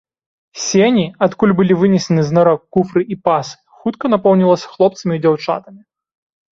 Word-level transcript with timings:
Сені, 0.61 1.03
адкуль 1.25 1.53
былі 1.59 1.77
вынесены 1.83 2.21
знарок 2.31 2.61
куфры 2.79 3.01
і 3.17 3.21
пасы, 3.29 3.55
хутка 3.83 4.05
напоўніліся 4.17 4.67
хлопцамі 4.75 5.13
і 5.21 5.27
дзяўчатамі. 5.29 5.81